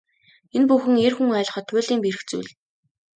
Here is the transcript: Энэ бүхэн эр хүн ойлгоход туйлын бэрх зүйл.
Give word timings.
Энэ 0.55 0.67
бүхэн 0.69 0.95
эр 1.05 1.13
хүн 1.17 1.29
ойлгоход 1.39 1.65
туйлын 1.67 1.99
бэрх 2.03 2.21
зүйл. 2.29 2.49